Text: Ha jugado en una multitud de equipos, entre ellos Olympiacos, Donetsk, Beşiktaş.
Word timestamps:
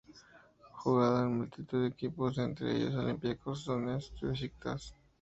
Ha 0.71 0.79
jugado 0.79 1.19
en 1.19 1.25
una 1.27 1.37
multitud 1.41 1.83
de 1.83 1.89
equipos, 1.89 2.35
entre 2.39 2.75
ellos 2.75 2.95
Olympiacos, 2.95 3.65
Donetsk, 3.65 4.19
Beşiktaş. 4.23 4.93